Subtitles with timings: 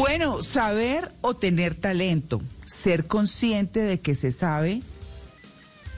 [0.00, 4.80] Bueno, saber o tener talento, ser consciente de que se sabe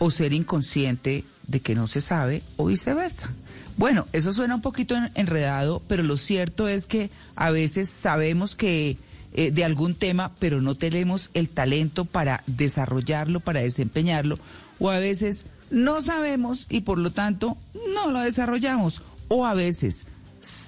[0.01, 3.31] o ser inconsciente de que no se sabe o viceversa.
[3.77, 8.97] Bueno, eso suena un poquito enredado, pero lo cierto es que a veces sabemos que
[9.35, 14.41] eh, de algún tema, pero no tenemos el talento para desarrollarlo, para desempeñarlo,
[14.81, 17.57] o a veces no sabemos y por lo tanto
[17.95, 20.07] no lo desarrollamos, o a veces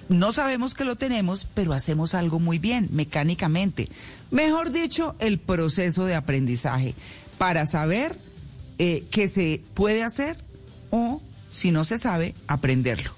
[0.09, 3.89] no sabemos que lo tenemos, pero hacemos algo muy bien, mecánicamente.
[4.31, 6.93] Mejor dicho, el proceso de aprendizaje
[7.37, 8.15] para saber
[8.77, 10.37] eh, qué se puede hacer
[10.91, 11.21] o,
[11.51, 13.11] si no se sabe, aprenderlo.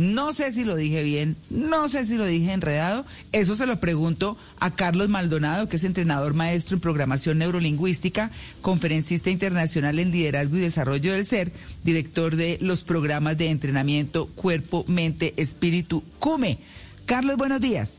[0.00, 3.04] No sé si lo dije bien, no sé si lo dije enredado.
[3.32, 8.30] Eso se lo pregunto a Carlos Maldonado, que es entrenador maestro en programación neurolingüística,
[8.62, 11.52] conferencista internacional en liderazgo y desarrollo del ser,
[11.84, 16.56] director de los programas de entrenamiento Cuerpo, Mente, Espíritu, CUME.
[17.04, 17.98] Carlos, buenos días.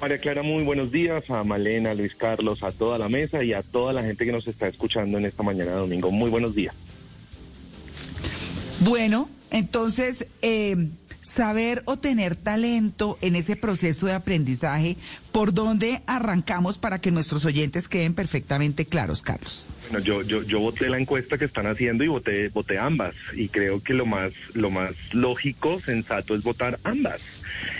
[0.00, 3.62] María Clara, muy buenos días a Malena, Luis Carlos, a toda la mesa y a
[3.62, 6.12] toda la gente que nos está escuchando en esta mañana de domingo.
[6.12, 6.76] Muy buenos días.
[8.78, 10.76] Bueno, entonces, eh,
[11.24, 14.96] saber o tener talento en ese proceso de aprendizaje,
[15.32, 19.70] ¿por dónde arrancamos para que nuestros oyentes queden perfectamente claros, Carlos?
[19.90, 23.14] Bueno, yo, yo, yo voté la encuesta que están haciendo y voté, voté ambas.
[23.34, 27.22] Y creo que lo más, lo más lógico, sensato, es votar ambas.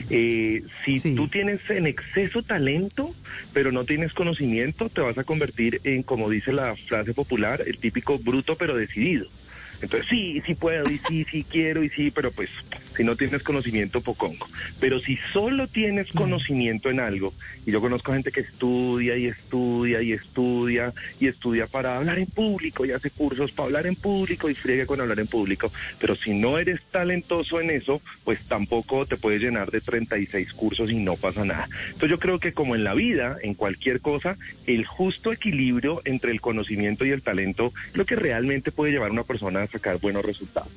[0.09, 3.15] Eh, si tú tienes en exceso talento,
[3.53, 7.78] pero no tienes conocimiento, te vas a convertir en, como dice la frase popular, el
[7.78, 9.27] típico bruto pero decidido.
[9.80, 12.50] Entonces, sí, sí puedo, y sí, sí quiero, y sí, pero pues
[12.97, 14.47] si no tienes conocimiento, pocongo.
[14.81, 17.34] Pero si solo tienes conocimiento en algo,
[17.66, 22.27] y yo conozco gente que estudia y estudia y estudia y estudia para hablar en
[22.27, 26.14] público y hace cursos para hablar en público y friegue con hablar en público, pero
[26.14, 30.97] si no eres talentoso en eso, pues tampoco te puedes llenar de 36 cursos y
[30.97, 31.69] no pasa nada.
[31.86, 36.31] Entonces yo creo que como en la vida, en cualquier cosa, el justo equilibrio entre
[36.31, 39.66] el conocimiento y el talento es lo que realmente puede llevar a una persona a
[39.66, 40.70] sacar buenos resultados.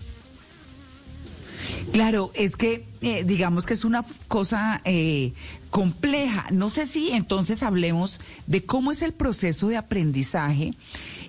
[1.91, 5.33] Claro, es que eh, digamos que es una cosa eh,
[5.69, 6.47] compleja.
[6.51, 10.73] No sé si entonces hablemos de cómo es el proceso de aprendizaje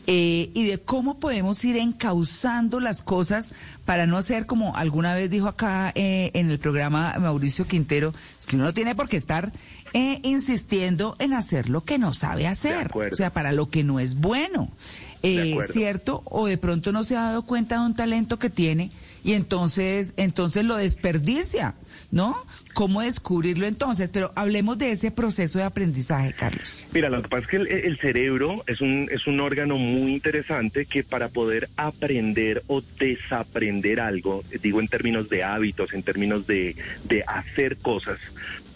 [0.07, 3.53] eh, y de cómo podemos ir encauzando las cosas
[3.85, 8.57] para no ser como alguna vez dijo acá en el programa Mauricio Quintero, es que
[8.57, 9.53] uno no tiene por qué estar
[10.23, 14.17] insistiendo en hacer lo que no sabe hacer, o sea, para lo que no es
[14.17, 14.71] bueno,
[15.23, 16.23] ¿cierto?
[16.25, 18.91] O de pronto no se ha dado cuenta de un talento que tiene
[19.25, 21.75] y entonces, entonces lo desperdicia,
[22.11, 22.37] ¿no?
[22.79, 24.09] ¿Cómo descubrirlo entonces?
[24.13, 26.87] Pero hablemos de ese proceso de aprendizaje, Carlos.
[26.93, 30.87] Mira, lo que pasa es que el, cerebro es un, es un órgano muy interesante
[30.87, 36.77] que para poder aprender o desaprender algo, digo en términos de hábitos, en términos de,
[37.09, 38.21] de hacer cosas,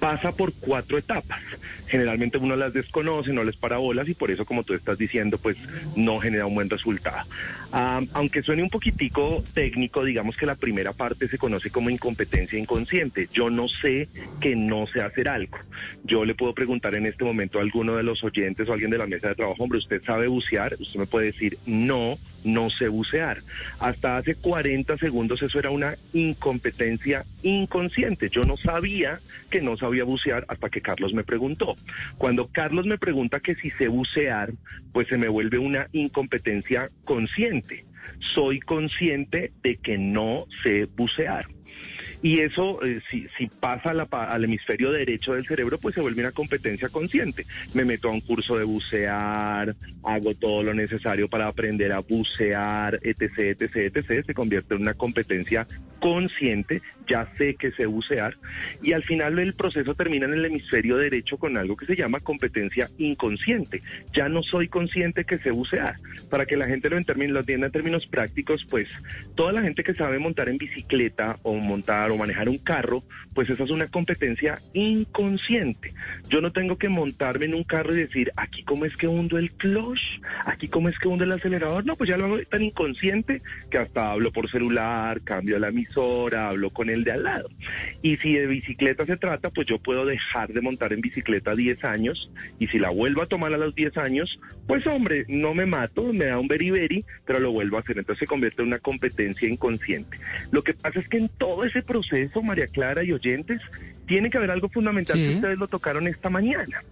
[0.02, 1.40] pasa por cuatro etapas.
[1.86, 5.38] Generalmente uno las desconoce, no les para bolas y por eso, como tú estás diciendo,
[5.38, 5.56] pues
[5.94, 7.24] no genera un buen resultado.
[7.70, 13.28] aunque suene un poquitico técnico, digamos que la primera parte se conoce como incompetencia inconsciente.
[13.32, 13.91] Yo no sé
[14.40, 15.58] que no sé hacer algo.
[16.04, 18.98] Yo le puedo preguntar en este momento a alguno de los oyentes o alguien de
[18.98, 20.74] la mesa de trabajo, hombre, ¿usted sabe bucear?
[20.78, 23.38] Usted me puede decir, no, no sé bucear.
[23.78, 28.28] Hasta hace 40 segundos eso era una incompetencia inconsciente.
[28.30, 29.20] Yo no sabía
[29.50, 31.76] que no sabía bucear hasta que Carlos me preguntó.
[32.18, 34.52] Cuando Carlos me pregunta que si sé bucear,
[34.92, 37.84] pues se me vuelve una incompetencia consciente.
[38.34, 41.46] Soy consciente de que no sé bucear.
[42.22, 46.30] Y eso, eh, si, si, pasa al hemisferio derecho del cerebro, pues se vuelve una
[46.30, 47.44] competencia consciente.
[47.74, 49.74] Me meto a un curso de bucear,
[50.04, 54.94] hago todo lo necesario para aprender a bucear, etc., etc., etc., se convierte en una
[54.94, 55.66] competencia
[55.98, 58.36] consciente, ya sé que sé bucear,
[58.82, 62.20] y al final el proceso termina en el hemisferio derecho con algo que se llama
[62.20, 63.82] competencia inconsciente.
[64.12, 65.96] Ya no soy consciente que sé bucear.
[66.30, 68.88] Para que la gente lo entienda en términos prácticos, pues
[69.34, 73.48] toda la gente que sabe montar en bicicleta o montar o manejar un carro, pues
[73.48, 75.94] esa es una competencia inconsciente.
[76.28, 79.38] Yo no tengo que montarme en un carro y decir, aquí cómo es que hundo
[79.38, 81.86] el clutch, aquí cómo es que hundo el acelerador.
[81.86, 85.92] No, pues ya lo hago tan inconsciente que hasta hablo por celular, cambio la misión
[86.36, 87.48] hablo con el de al lado.
[88.02, 91.84] Y si de bicicleta se trata, pues yo puedo dejar de montar en bicicleta 10
[91.84, 95.66] años y si la vuelvo a tomar a los 10 años, pues hombre, no me
[95.66, 97.98] mato, me da un beriberi, pero lo vuelvo a hacer.
[97.98, 100.18] Entonces se convierte en una competencia inconsciente.
[100.50, 102.01] Lo que pasa es que en todo ese proceso,
[102.42, 103.60] María Clara y oyentes,
[104.06, 106.82] tiene que haber algo fundamental que ustedes lo tocaron esta mañana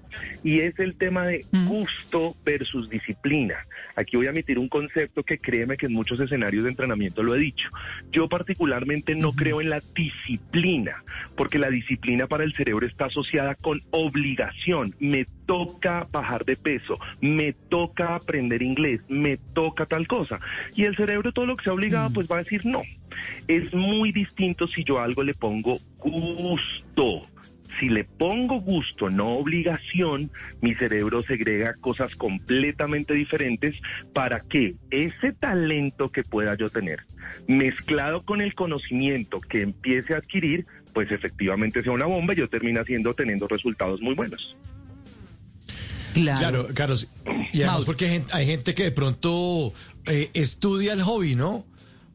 [0.42, 1.66] y es el tema de mm.
[1.66, 3.56] gusto versus disciplina.
[3.96, 7.34] Aquí voy a emitir un concepto que créeme que en muchos escenarios de entrenamiento lo
[7.34, 7.68] he dicho.
[8.10, 11.04] Yo particularmente no creo en la disciplina,
[11.36, 14.94] porque la disciplina para el cerebro está asociada con obligación.
[14.98, 20.40] Me toca bajar de peso, me toca aprender inglés, me toca tal cosa.
[20.74, 22.12] Y el cerebro todo lo que sea obligado mm.
[22.14, 22.82] pues va a decir no.
[23.48, 27.22] Es muy distinto si yo algo le pongo gusto.
[27.78, 30.30] Si le pongo gusto, no obligación,
[30.60, 33.76] mi cerebro segrega cosas completamente diferentes
[34.12, 37.00] para que ese talento que pueda yo tener,
[37.46, 42.48] mezclado con el conocimiento que empiece a adquirir, pues efectivamente sea una bomba y yo
[42.48, 44.56] termine haciendo, teniendo resultados muy buenos.
[46.12, 46.94] Claro, claro.
[47.52, 49.72] Y además porque hay gente, que de pronto
[50.06, 51.64] eh, estudia el hobby, ¿no?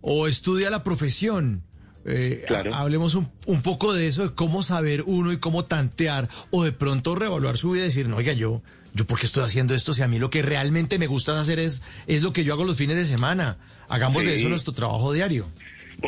[0.08, 1.64] O estudia la profesión.
[2.06, 6.72] Eh, hablemos un, poco de eso, de cómo saber uno y cómo tantear o de
[6.72, 8.62] pronto reevaluar su vida y decir, no, oiga, yo,
[8.94, 11.58] yo por qué estoy haciendo esto si a mí lo que realmente me gusta hacer
[11.58, 13.58] es, es lo que yo hago los fines de semana.
[13.88, 15.48] Hagamos de eso nuestro trabajo diario.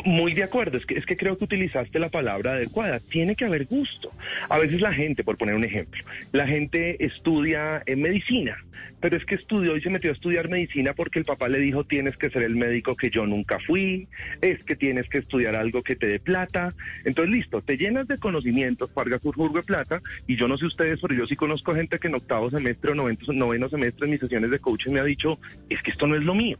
[0.04, 3.00] Muy de acuerdo, es que, es que creo que utilizaste la palabra adecuada.
[3.00, 4.12] Tiene que haber gusto.
[4.48, 6.02] A veces la gente, por poner un ejemplo,
[6.32, 8.56] la gente estudia en medicina,
[9.00, 11.84] pero es que estudió y se metió a estudiar medicina porque el papá le dijo
[11.84, 14.08] tienes que ser el médico que yo nunca fui,
[14.40, 16.74] es que tienes que estudiar algo que te dé plata.
[17.04, 20.66] Entonces, listo, te llenas de conocimientos, pagas tu jurgo de plata, y yo no sé
[20.66, 24.20] ustedes, pero yo sí conozco gente que en octavo semestre o noveno, semestre en mis
[24.20, 25.38] sesiones de coaching me ha dicho,
[25.68, 26.58] es que esto no es lo mío.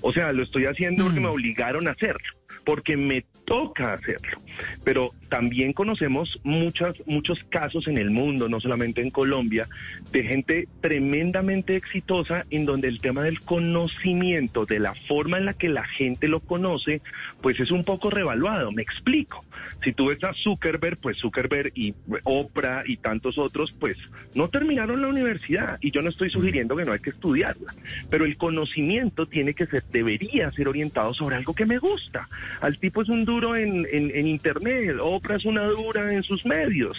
[0.00, 1.32] O sea, lo estoy haciendo porque me mm.
[1.32, 2.37] obligaron a hacerlo
[2.68, 4.42] porque me toca hacerlo.
[4.84, 9.68] Pero también conocemos muchas, muchos casos en el mundo, no solamente en Colombia,
[10.12, 15.52] de gente tremendamente exitosa en donde el tema del conocimiento, de la forma en la
[15.52, 17.02] que la gente lo conoce,
[17.42, 18.72] pues es un poco revaluado.
[18.72, 19.44] Me explico.
[19.84, 21.94] Si tú ves a Zuckerberg, pues Zuckerberg y
[22.24, 23.96] Oprah y tantos otros, pues
[24.34, 27.74] no terminaron la universidad y yo no estoy sugiriendo que no hay que estudiarla,
[28.10, 32.28] pero el conocimiento tiene que ser, debería ser orientado sobre algo que me gusta.
[32.60, 34.96] Al tipo es un duro en, en, Internet,
[35.44, 36.96] una dura en sus medios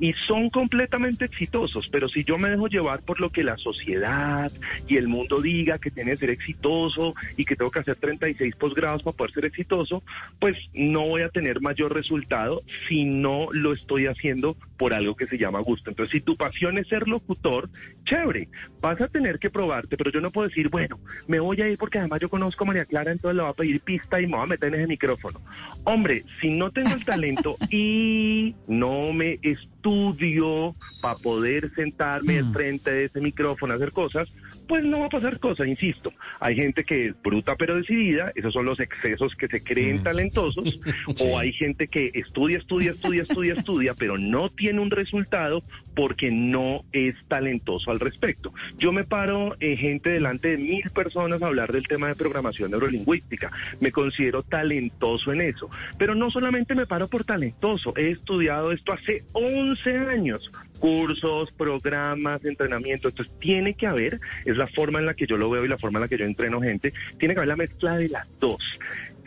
[0.00, 4.50] y son completamente exitosos, pero si yo me dejo llevar por lo que la sociedad
[4.88, 8.56] y el mundo diga que tiene que ser exitoso y que tengo que hacer 36
[8.56, 10.02] posgrados para poder ser exitoso,
[10.38, 15.28] pues no voy a tener mayor resultado si no lo estoy haciendo por algo que
[15.28, 15.90] se llama gusto.
[15.90, 17.70] Entonces, si tu pasión es ser locutor,
[18.04, 18.48] chévere,
[18.80, 20.98] vas a tener que probarte, pero yo no puedo decir, bueno,
[21.28, 23.54] me voy a ir porque además yo conozco a María Clara, entonces le voy a
[23.54, 25.40] pedir pista y me voy a meter en ese micrófono.
[25.84, 32.52] Hombre, si no tengo el talento y no me estudio para poder sentarme al mm.
[32.52, 34.32] frente de ese micrófono a hacer cosas,
[34.66, 36.12] pues no va a pasar cosa, insisto.
[36.40, 40.02] Hay gente que es bruta pero decidida, esos son los excesos que se creen mm.
[40.02, 40.80] talentosos,
[41.20, 45.62] o hay gente que estudia, estudia, estudia, estudia, estudia, pero no tiene un resultado
[45.94, 48.52] porque no es talentoso al respecto.
[48.78, 52.70] Yo me paro en gente delante de mil personas a hablar del tema de programación
[52.70, 53.50] neurolingüística.
[53.80, 58.92] Me considero talentoso en eso, pero no solamente me paro por talentoso, he estudiado esto
[58.92, 60.50] hace 11 años
[60.82, 63.08] cursos, programas, entrenamiento.
[63.08, 65.78] Entonces tiene que haber, es la forma en la que yo lo veo y la
[65.78, 68.80] forma en la que yo entreno gente, tiene que haber la mezcla de las dos.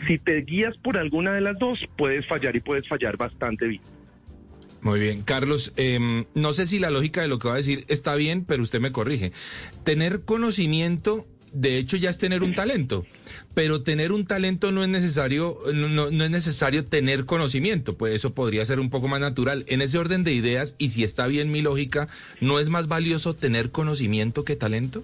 [0.06, 3.95] Si te guías por alguna de las dos, puedes fallar y puedes fallar bastante bien.
[4.86, 7.86] Muy bien, Carlos, em, no sé si la lógica de lo que va a decir
[7.88, 9.32] está bien, pero usted me corrige.
[9.84, 13.06] Tener conocimiento de hecho ya es tener un talento,
[13.54, 18.66] pero tener un talento no es necesario, no, es necesario tener conocimiento, pues eso podría
[18.66, 19.64] ser un poco más natural.
[19.68, 22.10] En ese orden de ideas, y si está bien mi lógica,
[22.42, 25.04] ¿no es más valioso tener conocimiento que talento?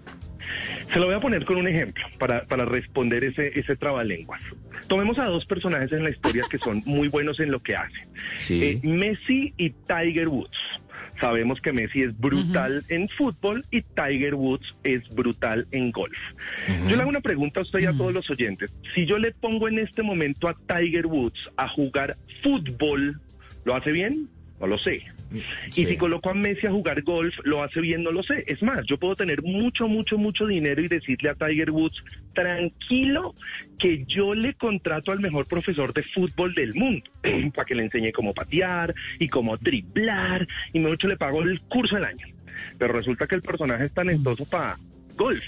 [0.91, 4.41] Se lo voy a poner con un ejemplo para, para responder ese, ese trabalenguas.
[4.87, 8.09] Tomemos a dos personajes en la historia que son muy buenos en lo que hacen.
[8.49, 10.57] Eh, Messi y Tiger Woods.
[11.21, 16.17] Sabemos que Messi es brutal en fútbol y Tiger Woods es brutal en golf.
[16.87, 18.73] Yo le hago una pregunta a usted y a todos los oyentes.
[18.95, 23.21] Si yo le pongo en este momento a Tiger Woods a jugar fútbol,
[23.65, 24.27] ¿lo hace bien?
[24.59, 25.03] No lo sé.
[25.67, 28.43] Y si coloco a Messi a jugar golf, lo hace bien, no lo sé.
[28.47, 33.35] Es más, yo puedo tener mucho, mucho, mucho dinero y decirle a Tiger Woods, tranquilo,
[33.79, 37.09] que yo le contrato al mejor profesor de fútbol del mundo,
[37.55, 41.95] para que le enseñe cómo patear y cómo driblar, y mucho le pago el curso
[41.95, 42.27] del año.
[42.77, 44.77] Pero resulta que el personaje es talentoso para
[45.15, 45.43] golf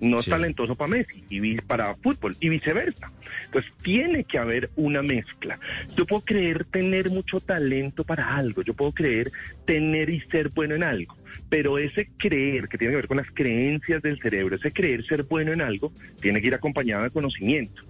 [0.00, 3.10] no es talentoso para Messi y para fútbol y viceversa.
[3.46, 5.58] Entonces tiene que haber una mezcla.
[5.96, 9.30] Yo puedo creer tener mucho talento para algo, yo puedo creer
[9.64, 11.16] tener y ser bueno en algo,
[11.48, 15.24] pero ese creer, que tiene que ver con las creencias del cerebro, ese creer ser
[15.24, 17.82] bueno en algo, tiene que ir acompañado de conocimiento.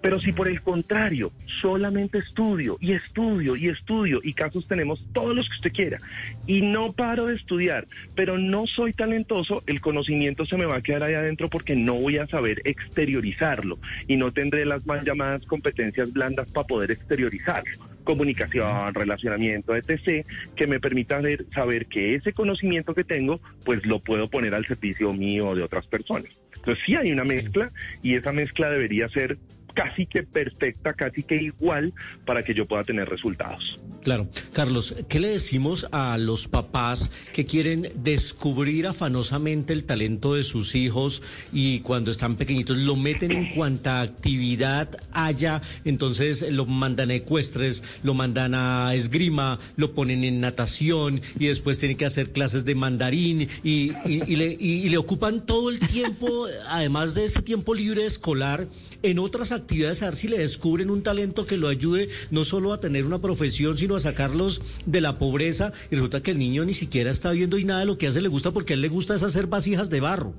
[0.00, 5.34] Pero si por el contrario, solamente estudio y estudio y estudio, y casos tenemos todos
[5.34, 5.98] los que usted quiera,
[6.46, 10.82] y no paro de estudiar, pero no soy talentoso, el conocimiento se me va a
[10.82, 15.44] quedar ahí adentro porque no voy a saber exteriorizarlo y no tendré las más llamadas
[15.46, 21.20] competencias blandas para poder exteriorizarlo comunicación, relacionamiento, etc., que me permita
[21.54, 25.62] saber que ese conocimiento que tengo, pues lo puedo poner al servicio mío o de
[25.62, 26.30] otras personas.
[26.56, 29.38] Entonces sí hay una mezcla y esa mezcla debería ser
[29.74, 31.92] casi que perfecta, casi que igual
[32.24, 33.80] para que yo pueda tener resultados.
[34.02, 34.26] Claro.
[34.52, 40.74] Carlos, ¿qué le decimos a los papás que quieren descubrir afanosamente el talento de sus
[40.74, 47.14] hijos y cuando están pequeñitos lo meten en cuanta actividad haya, entonces lo mandan a
[47.14, 52.64] ecuestres, lo mandan a esgrima, lo ponen en natación y después tienen que hacer clases
[52.64, 53.92] de mandarín y,
[54.34, 58.66] le, y le ocupan todo el tiempo, además de ese tiempo libre escolar,
[59.02, 62.72] en otras actividades a ver si le descubren un talento que lo ayude no solo
[62.72, 66.64] a tener una profesión, sino a sacarlos de la pobreza y resulta que el niño
[66.64, 68.82] ni siquiera está viendo y nada de lo que hace le gusta porque a él
[68.82, 70.34] le gusta es hacer vasijas de barro.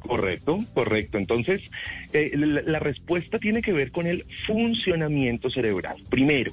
[0.00, 1.18] Correcto, correcto.
[1.18, 1.60] Entonces,
[2.12, 5.96] eh, la, respuesta tiene que ver con el funcionamiento cerebral.
[6.08, 6.52] Primero,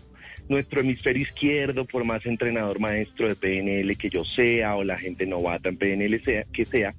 [0.49, 5.25] nuestro hemisferio izquierdo, por más entrenador maestro de PNL que yo sea o la gente
[5.25, 6.95] novata en PNL sea, que sea,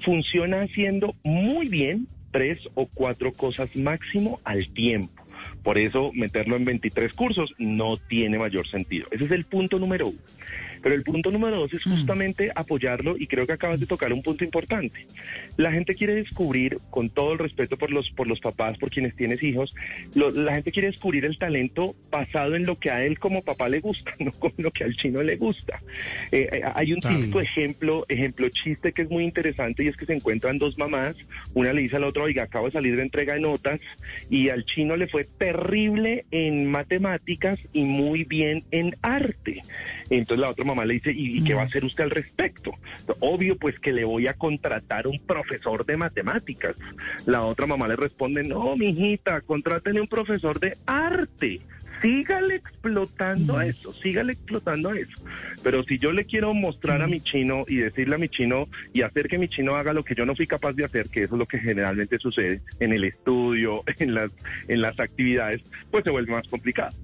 [0.00, 5.22] funciona haciendo muy bien tres o cuatro cosas máximo al tiempo.
[5.62, 9.06] Por eso meterlo en 23 cursos no tiene mayor sentido.
[9.12, 10.18] Ese es el punto número uno.
[10.84, 11.90] Pero el punto número dos es mm.
[11.90, 15.06] justamente apoyarlo y creo que acabas de tocar un punto importante.
[15.56, 19.16] La gente quiere descubrir, con todo el respeto por los, por los papás, por quienes
[19.16, 19.74] tienes hijos,
[20.14, 23.80] la gente quiere descubrir el talento basado en lo que a él como papá le
[23.80, 25.80] gusta, no con lo que al chino le gusta.
[26.30, 30.04] Eh, eh, hay un típico ejemplo, ejemplo chiste que es muy interesante y es que
[30.04, 31.16] se encuentran dos mamás,
[31.54, 33.80] una le dice a la otra, oiga, acabo de salir de entrega de notas
[34.28, 39.62] y al chino le fue terrible en matemáticas y muy bien en arte.
[40.10, 42.72] Entonces la otra mamá le dice, ¿y, qué va a hacer usted al respecto?
[43.20, 46.76] Obvio, pues que le voy a contratar un profesor de matemáticas.
[47.26, 51.60] La otra mamá le responde, no, mijita, contrátele un profesor de arte
[52.04, 55.16] sígale explotando eso, sígale explotando eso.
[55.62, 59.00] Pero si yo le quiero mostrar a mi chino y decirle a mi chino y
[59.00, 61.36] hacer que mi chino haga lo que yo no fui capaz de hacer, que eso
[61.36, 64.30] es lo que generalmente sucede en el estudio, en las,
[64.68, 66.94] en las actividades, pues se vuelve más complicado.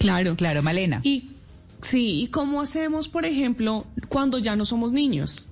[0.00, 0.34] Claro.
[0.34, 1.00] Claro, Malena.
[1.04, 1.28] Y
[1.82, 5.46] sí, ¿y cómo hacemos, por ejemplo, cuando ya no somos niños?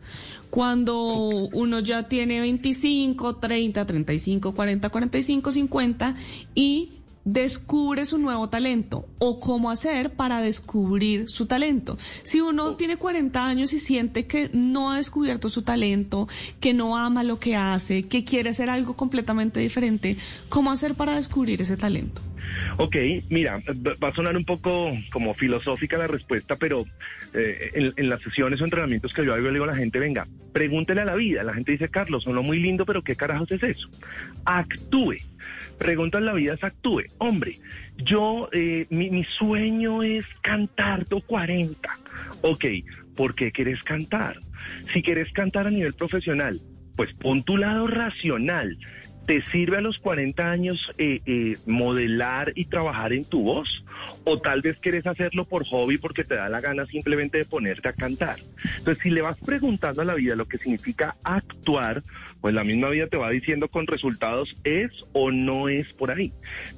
[0.51, 1.15] Cuando
[1.53, 6.17] uno ya tiene 25, 30, 35, 40, 45, 50
[6.55, 6.93] y
[7.25, 11.99] descubre su nuevo talento o cómo hacer para descubrir su talento.
[12.23, 16.27] Si uno tiene 40 años y siente que no ha descubierto su talento,
[16.61, 20.17] que no ama lo que hace, que quiere hacer algo completamente diferente,
[20.49, 22.23] ¿cómo hacer para descubrir ese talento?
[22.77, 22.97] Ok,
[23.29, 23.61] mira,
[24.03, 26.85] va a sonar un poco como filosófica la respuesta, pero
[27.35, 30.27] eh, en, las sesiones o entrenamientos que yo hago, le digo a la gente, venga,
[30.53, 31.43] pregúntele a la vida.
[31.43, 33.89] La gente dice, Carlos, sonó muy lindo, pero ¿qué carajos es eso?
[34.45, 35.17] Actúe.
[35.79, 37.03] Pregunta en la vida es actúe.
[37.19, 37.59] Hombre,
[37.97, 41.89] yo, eh, mi, mi, sueño es cantar do 40.
[42.43, 42.65] Ok,
[43.17, 44.39] ¿por qué quieres cantar?
[44.93, 46.61] Si quieres cantar a nivel profesional,
[46.97, 48.77] pues pon tu lado racional
[49.29, 53.85] ¿Te sirve a los 40 años eh, eh, modelar y trabajar en tu voz?
[54.25, 57.91] ¿O tal vez quieres hacerlo por hobby porque te da la gana simplemente de ponerte
[57.91, 58.39] a cantar?
[58.79, 62.03] Entonces, si le vas preguntando a la vida lo que significa actuar,
[62.41, 66.33] pues la misma vida te va diciendo con resultados es o no es por ahí.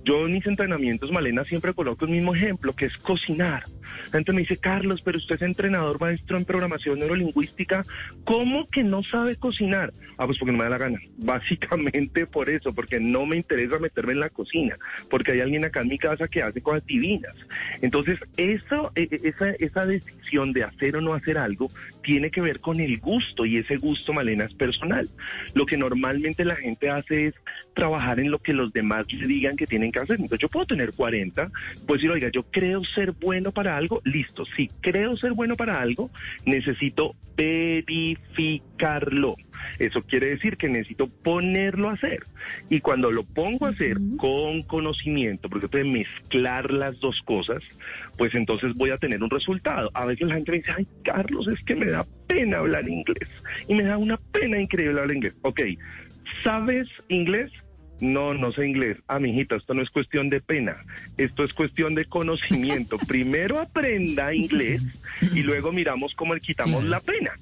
[0.05, 3.65] Yo en mis entrenamientos, Malena, siempre coloco el mismo ejemplo, que es cocinar.
[4.07, 7.85] La gente me dice, Carlos, pero usted es entrenador maestro en programación neurolingüística,
[8.25, 9.93] ¿cómo que no sabe cocinar?
[10.17, 10.99] Ah, pues porque no me da la gana.
[11.19, 14.77] Básicamente por eso, porque no me interesa meterme en la cocina,
[15.09, 17.35] porque hay alguien acá en mi casa que hace cosas divinas.
[17.81, 21.69] Entonces, eso, e, e, esa, esa decisión de hacer o no hacer algo
[22.03, 25.09] tiene que ver con el gusto y ese gusto, Malena, es personal.
[25.55, 27.35] Lo que normalmente la gente hace es
[27.75, 30.17] trabajar en lo que los demás le digan que tienen que hacer.
[30.17, 31.51] Entonces, yo puedo tener 40,
[31.87, 34.45] pues decir, oiga, yo creo ser bueno para algo, listo.
[34.57, 36.11] Si creo ser bueno para algo,
[36.45, 39.37] necesito verificarlo.
[39.79, 42.25] Eso quiere decir que necesito ponerlo a hacer.
[42.69, 47.63] Y cuando lo pongo a hacer con conocimiento, porque puede mezclar las dos cosas,
[48.17, 49.91] pues entonces voy a tener un resultado.
[49.95, 53.29] A veces la gente me dice, ay, Carlos, es que me da pena hablar inglés.
[53.69, 55.35] Y me da una pena increíble hablar inglés.
[55.43, 55.61] Ok,
[56.43, 57.51] ¿sabes inglés?
[58.01, 58.97] No, no sé inglés.
[59.09, 60.77] Ah, mijita, esto no es cuestión de pena.
[61.19, 62.99] Esto es cuestión de conocimiento.
[63.09, 64.87] Primero aprenda inglés
[65.35, 67.33] y luego miramos cómo le quitamos la pena.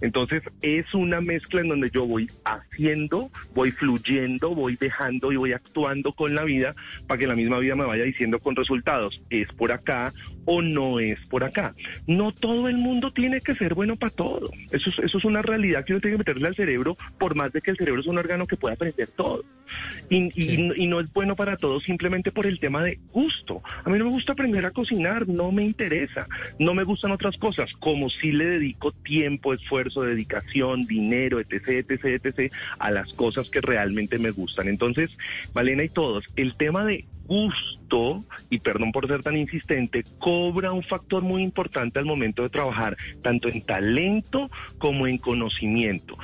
[0.00, 5.52] Entonces es una mezcla en donde yo voy haciendo, voy fluyendo, voy dejando y voy
[5.52, 6.74] actuando con la vida
[7.06, 10.12] para que la misma vida me vaya diciendo con resultados, es por acá
[10.44, 11.74] o no es por acá.
[12.06, 14.50] No todo el mundo tiene que ser bueno para todo.
[14.70, 17.52] Eso es, eso es una realidad que uno tiene que meterle al cerebro, por más
[17.52, 19.44] de que el cerebro es un órgano que puede aprender todo.
[20.08, 23.62] Y, y, no es bueno para todo simplemente por el tema de gusto.
[23.84, 26.26] A mí no me gusta aprender a cocinar, no me interesa.
[26.58, 32.24] No me gustan otras cosas, como si le dedico tiempo, esfuerzo, dedicación, dinero, etc., etc.,
[32.24, 34.68] etc., a las cosas que realmente me gustan.
[34.68, 35.16] Entonces,
[35.52, 37.79] Valena y todos, el tema de gusto,
[38.50, 42.96] y perdón por ser tan insistente, cobra un factor muy importante al momento de trabajar,
[43.22, 46.16] tanto en talento como en conocimiento.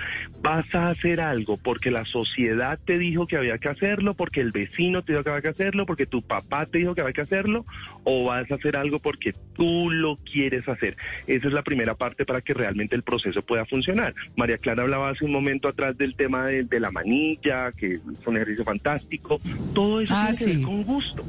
[0.43, 4.53] Vas a hacer algo porque la sociedad te dijo que había que hacerlo, porque el
[4.53, 7.23] vecino te dijo que había que hacerlo, porque tu papá te dijo que había que
[7.23, 7.65] hacerlo,
[8.05, 10.97] o vas a hacer algo porque tú lo quieres hacer.
[11.27, 14.15] Esa es la primera parte para que realmente el proceso pueda funcionar.
[14.37, 18.37] María Clara hablaba hace un momento atrás del tema de, la manilla, que es un
[18.37, 19.41] ejercicio fantástico.
[19.75, 21.25] Todo eso ah, tiene que ver con gusto gusto.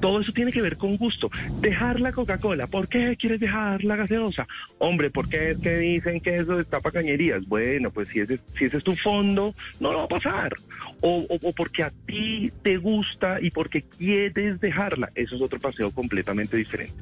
[0.00, 1.30] Todo eso tiene que ver con gusto.
[1.60, 2.66] Dejar la Coca-Cola.
[2.66, 4.46] ¿Por qué quieres dejar la gaseosa?
[4.78, 7.46] Hombre, ¿por qué es que dicen que eso está para cañerías?
[7.46, 10.54] Bueno, pues si ese, si ese es tu fondo, no lo va a pasar.
[11.00, 15.10] O, o porque a ti te gusta y porque quieres dejarla.
[15.14, 16.94] Eso es otro paseo completamente diferente.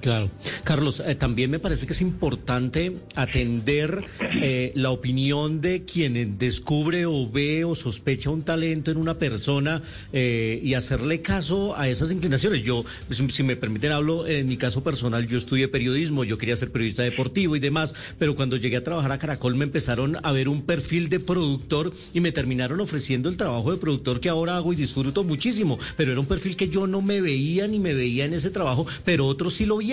[0.00, 0.30] Claro.
[0.64, 4.02] Carlos, eh, también me parece que es importante atender
[4.40, 9.82] eh, la opinión de quien descubre o ve o sospecha un talento en una persona
[10.12, 12.62] eh, y hacerle caso a esas inclinaciones.
[12.62, 16.72] Yo, si me permiten, hablo en mi caso personal, yo estudié periodismo, yo quería ser
[16.72, 20.48] periodista deportivo y demás, pero cuando llegué a trabajar a Caracol me empezaron a ver
[20.48, 24.72] un perfil de productor y me terminaron ofreciendo el trabajo de productor que ahora hago
[24.72, 28.24] y disfruto muchísimo, pero era un perfil que yo no me veía ni me veía
[28.24, 29.89] en ese trabajo, pero otros sí lo vi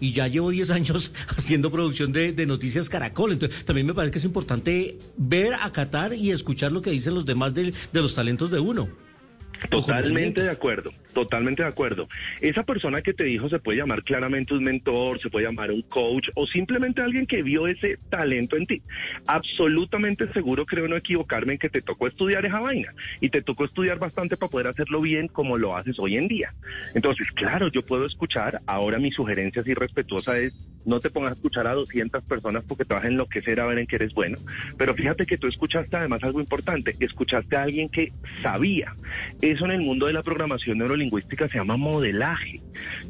[0.00, 3.32] y ya llevo 10 años haciendo producción de, Noticias Caracol.
[3.32, 7.26] Entonces, también me parece que es importante ver, acatar y escuchar lo que dicen los
[7.26, 9.03] demás de los talentos de uno.
[9.70, 12.08] Totalmente de acuerdo, totalmente de acuerdo.
[12.40, 15.82] Esa persona que te dijo se puede llamar claramente un mentor, se puede llamar un
[15.82, 18.82] coach o simplemente alguien que vio ese talento en ti.
[19.26, 23.64] Absolutamente seguro, creo no equivocarme en que te tocó estudiar esa vaina y te tocó
[23.64, 26.54] estudiar bastante para poder hacerlo bien como lo haces hoy en día.
[26.94, 30.52] Entonces, claro, yo puedo escuchar, ahora mi sugerencia así respetuosa es
[30.84, 33.78] no te pongas a escuchar a 200 personas porque te vas a enloquecer a ver
[33.78, 34.38] en qué eres bueno.
[34.76, 38.94] Pero fíjate que tú escuchaste además algo importante, escuchaste a alguien que sabía.
[39.40, 42.60] Eso en el mundo de la programación neurolingüística se llama modelaje.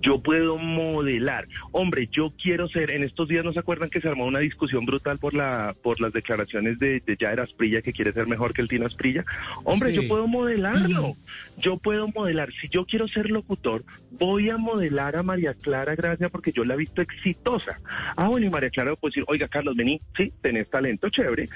[0.00, 1.48] Yo puedo modelar.
[1.72, 4.84] Hombre, yo quiero ser, en estos días no se acuerdan que se armó una discusión
[4.84, 8.62] brutal por la por las declaraciones de, de Jair Asprilla que quiere ser mejor que
[8.62, 9.24] el Tino Asprilla.
[9.64, 11.14] Hombre, yo puedo modelarlo.
[11.58, 12.52] Yo puedo modelar.
[12.60, 16.74] Si yo quiero ser locutor, voy a modelar a María Clara Gracia porque yo la
[16.74, 17.63] he visto exitosa.
[18.16, 21.48] Ah, bueno, y María Clara puede decir, oiga, Carlos, vení, sí, tenés talento, chévere,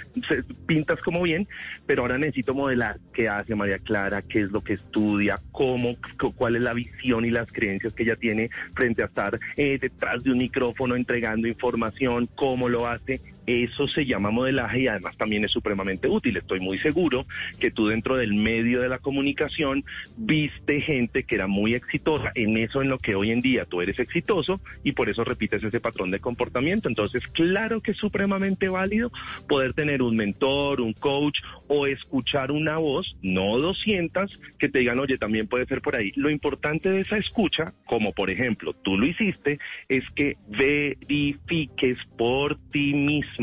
[0.67, 1.49] pintas como bien,
[1.87, 5.97] pero ahora necesito modelar qué hace María Clara, qué es lo que estudia, cómo,
[6.37, 10.23] cuál es la visión y las creencias que ella tiene frente a estar eh, detrás
[10.23, 15.43] de un micrófono entregando información, cómo lo hace eso se llama modelaje y además también
[15.43, 16.37] es supremamente útil.
[16.37, 17.27] Estoy muy seguro
[17.59, 19.87] que tú dentro del medio de la comunicación
[20.19, 23.81] viste gente que era muy exitosa en eso en lo que hoy en día tú
[23.81, 26.91] eres exitoso y por eso repites ese patrón de comportamiento.
[26.91, 29.11] Entonces, claro que es supremamente válido
[29.49, 34.99] poder tener un mentor, un coach o escuchar una voz, no 200, que te digan,
[34.99, 36.13] oye, también puede ser por ahí.
[36.17, 39.59] Lo importante de esa escucha, como por ejemplo tú lo hiciste,
[39.89, 43.38] es que verifiques por ti mismo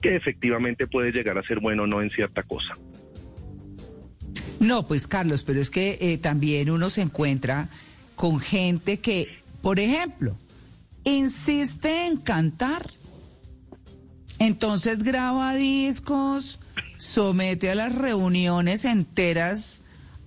[0.00, 2.76] que efectivamente puede llegar a ser bueno o no en cierta cosa.
[4.60, 7.68] No, pues Carlos, pero es que eh, también uno se encuentra
[8.14, 10.36] con gente que, por ejemplo,
[11.04, 12.88] insiste en cantar.
[14.38, 16.60] Entonces graba discos,
[16.96, 19.80] somete a las reuniones enteras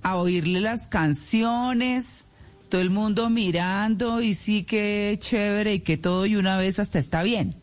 [0.04, 2.25] a oírle las canciones,
[2.69, 6.99] todo el mundo mirando y sí que chévere y que todo y una vez hasta
[6.99, 7.56] está bien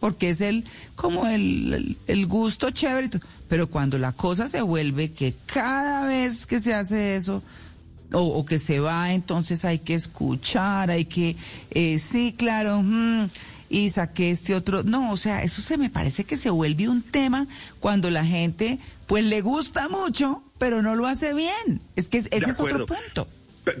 [0.00, 3.10] porque es el como el, gusto chévere.
[3.48, 7.42] Pero cuando la cosa se vuelve que cada vez que se hace eso,
[8.12, 11.36] o, que se va, entonces hay que escuchar, hay que,
[11.70, 12.82] eh, sí, claro,
[13.70, 14.82] y saqué este otro.
[14.82, 17.46] No, o sea, eso se me parece que se vuelve un tema
[17.80, 21.80] cuando la gente, pues le gusta mucho, pero no lo hace bien.
[21.96, 23.28] Es que ese es otro punto.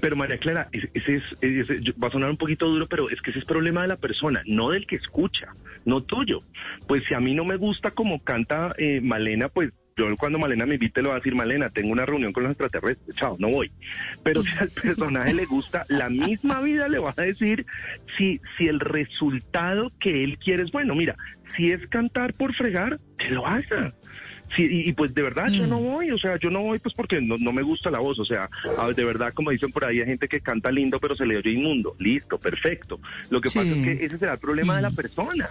[0.00, 1.22] Pero María Clara, ese es,
[2.02, 4.42] va a sonar un poquito duro, pero es que ese es problema de la persona,
[4.46, 6.40] no del que escucha, no tuyo.
[6.86, 10.64] Pues si a mí no me gusta como canta eh, Malena, pues yo cuando Malena
[10.64, 13.48] me invite le voy a decir, Malena, tengo una reunión con los extraterrestres, chao, no
[13.48, 13.70] voy.
[14.22, 17.66] Pero si al personaje le gusta, la misma vida le va a decir
[18.16, 20.94] si, si el resultado que él quiere es bueno.
[20.94, 21.16] Mira,
[21.56, 23.92] si es cantar por fregar, que lo haga.
[24.56, 25.84] Sí, y, pues de verdad yo no mm.
[25.84, 28.48] voy, o sea, yo no voy pues porque no, me gusta la voz, o sea,
[28.94, 31.50] de verdad como dicen por ahí hay gente que canta lindo pero se le oye
[31.50, 32.98] inmundo, listo, perfecto.
[33.30, 34.94] Lo que pasa es que ese será el problema de la mm.
[34.94, 35.48] persona.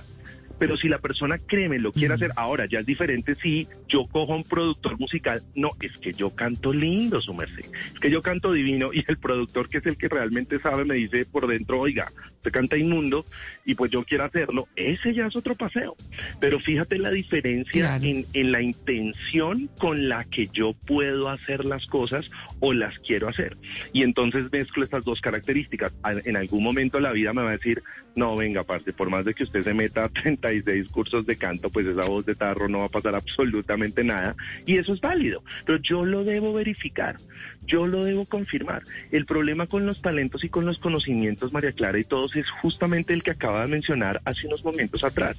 [0.59, 4.33] Pero si la persona, créeme, lo quiere hacer, ahora ya es diferente si yo cojo
[4.33, 8.21] a un productor musical, no, es que yo canto lindo, su merced, es que yo
[8.21, 11.79] canto divino y el productor, que es el que realmente sabe, me dice por dentro,
[11.79, 13.25] oiga, usted canta inmundo
[13.65, 15.95] y pues yo quiero hacerlo, ese ya es otro paseo.
[16.39, 21.85] Pero fíjate la diferencia en, en la intención con la que yo puedo hacer las
[21.87, 23.57] cosas o las quiero hacer.
[23.93, 25.93] Y entonces mezclo estas dos características.
[26.25, 27.83] En algún momento la vida me va a decir,
[28.15, 30.09] no, venga, parte, por más de que usted se meta a
[30.47, 34.35] 36 cursos de canto, pues esa voz de tarro no va a pasar absolutamente nada.
[34.65, 35.43] Y eso es válido.
[35.65, 37.17] Pero yo lo debo verificar,
[37.65, 38.83] yo lo debo confirmar.
[39.11, 43.13] El problema con los talentos y con los conocimientos, María Clara y todos, es justamente
[43.13, 45.37] el que acaba de mencionar hace unos momentos atrás.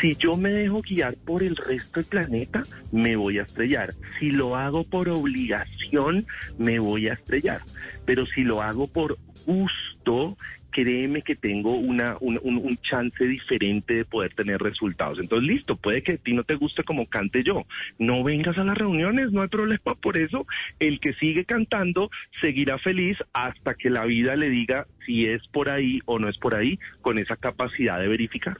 [0.00, 3.94] Si yo me dejo guiar por el resto del planeta, me voy a estrellar.
[4.18, 6.26] Si lo hago por obligación,
[6.58, 7.62] me voy a estrellar.
[8.04, 10.36] Pero si lo hago por gusto,
[10.70, 15.18] créeme que tengo una, un, chance diferente de poder tener resultados.
[15.18, 17.66] Entonces, listo, puede que a ti no te guste como cante yo.
[17.98, 20.46] No vengas a las reuniones, no hay problema por eso.
[20.78, 25.70] El que sigue cantando seguirá feliz hasta que la vida le diga si es por
[25.70, 28.58] ahí o no es por ahí, con esa capacidad de verificar.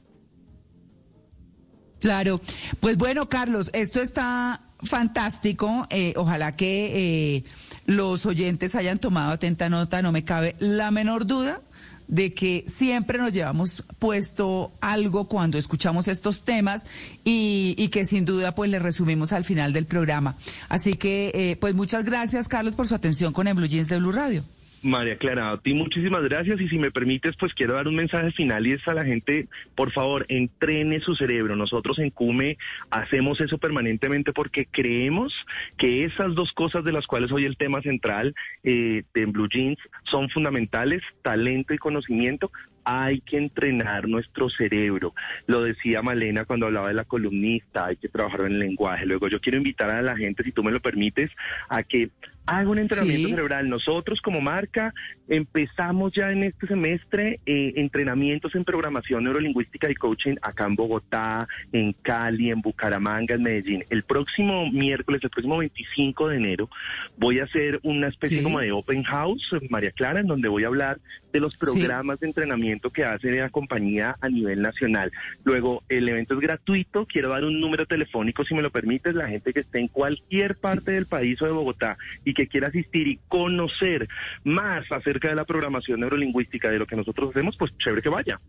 [2.00, 2.40] Claro,
[2.80, 5.86] pues bueno, Carlos, esto está fantástico.
[5.90, 7.44] Eh, ojalá que eh,
[7.86, 11.60] los oyentes hayan tomado atenta nota, no me cabe la menor duda
[12.08, 16.84] de que siempre nos llevamos puesto algo cuando escuchamos estos temas
[17.24, 20.36] y, que sin duda pues le resumimos al final del programa.
[20.68, 23.98] Así que eh, pues muchas gracias Carlos por su atención con el Blue Jeans de
[23.98, 24.44] Blue Radio.
[24.82, 28.30] María Clara, a ti muchísimas gracias y si me permites, pues quiero dar un mensaje
[28.32, 31.56] final y es a la gente, por favor, entrene su cerebro.
[31.56, 32.58] Nosotros en CUME
[32.90, 35.34] hacemos eso permanentemente porque creemos
[35.76, 39.78] que esas dos cosas de las cuales hoy el tema central eh, de Blue Jeans
[40.04, 42.52] son fundamentales, talento y conocimiento,
[42.84, 45.12] hay que entrenar nuestro cerebro.
[45.46, 49.04] Lo decía Malena cuando hablaba de la columnista, hay que trabajar en el lenguaje.
[49.04, 51.30] Luego yo quiero invitar a la gente, si tú me lo permites,
[51.68, 52.10] a que
[52.48, 53.68] haga un entrenamiento cerebral.
[53.68, 54.94] Nosotros como marca
[55.28, 61.46] empezamos ya en este semestre eh, entrenamientos en programación neurolingüística y coaching acá en Bogotá,
[61.72, 63.84] en Cali, en Bucaramanga, en Medellín.
[63.90, 66.70] El próximo miércoles, el próximo 25 de enero,
[67.18, 70.68] voy a hacer una especie como de open house, María Clara, en donde voy a
[70.68, 70.98] hablar
[71.30, 75.12] de los programas de entrenamiento que hace la compañía a nivel nacional.
[75.44, 77.04] Luego, el evento es gratuito.
[77.04, 80.56] Quiero dar un número telefónico, si me lo permites, la gente que esté en cualquier
[80.56, 84.08] parte del país o de Bogotá y que quiera asistir y conocer
[84.44, 88.40] más acerca de la programación neurolingüística de lo que nosotros hacemos, pues chévere que vaya.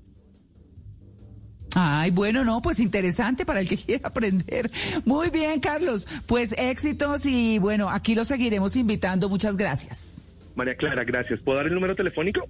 [1.75, 4.69] Ay, bueno, no, pues interesante para el que quiera aprender.
[5.06, 6.08] Muy bien, Carlos.
[6.28, 9.28] Pues éxitos y bueno, aquí lo seguiremos invitando.
[9.28, 10.21] Muchas gracias.
[10.56, 11.39] María Clara, gracias.
[11.39, 12.47] ¿Puedo dar el número telefónico?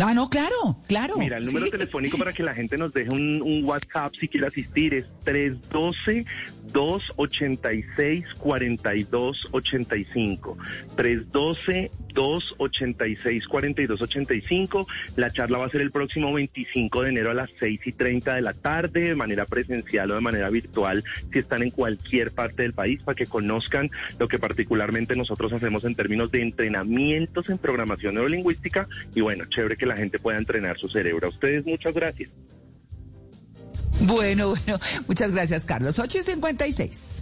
[0.00, 1.16] Ah, no, claro, claro.
[1.18, 4.46] Mira, el número telefónico para que la gente nos deje un, un WhatsApp si quiere
[4.46, 6.24] asistir es 312
[6.72, 10.56] 286 4285.
[10.96, 14.86] 312 286 4285.
[15.16, 18.36] La charla va a ser el próximo 25 de enero a las 6 y 30
[18.36, 22.62] de la tarde, de manera presencial o de manera virtual, si están en cualquier parte
[22.62, 27.58] del país, para que conozcan lo que particularmente nosotros hacemos en términos de entrenamientos en
[27.58, 28.88] programación neurolingüística.
[29.14, 31.26] Y bueno, chévere que la gente pueda entrenar su cerebro.
[31.26, 32.30] A ustedes, muchas gracias.
[34.00, 35.98] Bueno, bueno, muchas gracias, Carlos.
[35.98, 37.18] 8 y 56.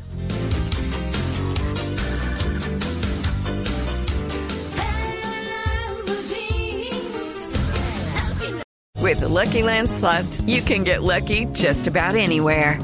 [9.06, 12.80] With the Lucky Land slots, you can get lucky just about anywhere.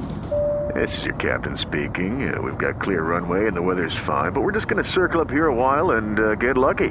[0.73, 2.33] This is your captain speaking.
[2.33, 5.21] Uh, we've got clear runway and the weather's fine, but we're just going to circle
[5.21, 6.91] up here a while and uh, get lucky.